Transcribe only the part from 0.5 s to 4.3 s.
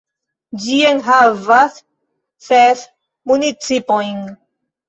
Ĝi enhavas ses municipojn.